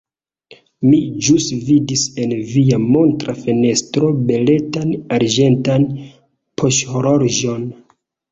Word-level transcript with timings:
Mi 0.91 0.99
ĵus 1.25 1.49
vidis 1.65 2.05
en 2.23 2.33
via 2.53 2.79
montra 2.95 3.35
fenestro 3.43 4.09
beletan 4.31 4.95
arĝentan 5.19 5.87
poŝhorloĝon. 6.63 7.69